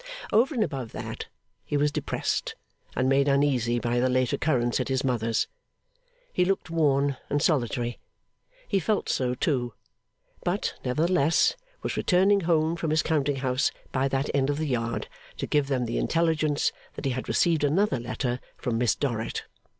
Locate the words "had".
17.11-17.27